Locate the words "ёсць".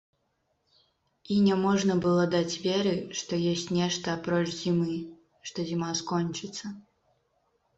3.51-3.67